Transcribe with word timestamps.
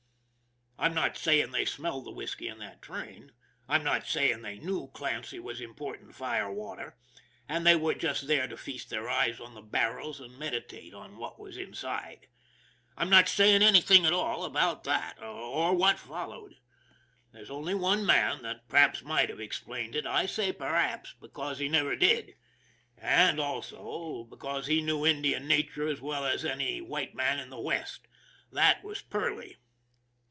I'm 0.79 0.95
not 0.95 1.15
saying 1.15 1.51
they 1.51 1.65
smelled 1.65 2.05
the 2.07 2.11
whisky 2.11 2.47
in 2.47 2.57
that 2.57 2.81
train. 2.81 3.33
I'm 3.69 3.83
not 3.83 4.07
saying 4.07 4.41
they 4.41 4.57
knew 4.57 4.89
Clancy 4.95 5.37
was 5.37 5.61
importing 5.61 6.11
fire 6.11 6.51
water, 6.51 6.97
and 7.47 7.67
they 7.67 7.75
were 7.75 7.93
just 7.93 8.25
there 8.25 8.47
to 8.47 8.57
feast 8.57 8.89
their 8.89 9.07
eyes 9.07 9.39
on 9.39 9.53
the 9.53 9.61
barrels 9.61 10.19
and 10.19 10.39
meditate 10.39 10.91
on 10.95 11.17
what 11.17 11.39
was 11.39 11.55
inside. 11.55 12.25
I'm 12.97 13.11
not 13.11 13.29
saying 13.29 13.61
anything 13.61 14.07
at 14.07 14.11
all 14.13 14.43
about 14.43 14.83
that, 14.85 15.21
or 15.21 15.75
what 15.75 15.99
followed. 15.99 16.55
There's 17.31 17.51
only 17.51 17.75
one 17.75 18.03
man 18.03 18.41
that 18.41 18.67
perhaps 18.67 19.03
might 19.03 19.29
have 19.29 19.39
ex 19.39 19.59
plained 19.59 19.95
it 19.95 20.07
I 20.07 20.25
say" 20.25 20.51
perhaps" 20.51 21.13
because 21.21 21.59
he 21.59 21.69
never 21.69 21.95
did; 21.95 22.33
and 22.97 23.39
also, 23.39 24.23
because 24.23 24.65
he 24.65 24.81
knew 24.81 25.05
Indian 25.05 25.47
nature 25.47 25.87
as 25.87 26.01
well 26.01 26.25
as 26.25 26.43
any 26.43 26.81
white 26.81 27.13
man 27.13 27.37
in 27.37 27.51
the 27.51 27.59
West. 27.61 28.07
That 28.51 28.83
was 28.83 28.99
Perley. 29.03 29.57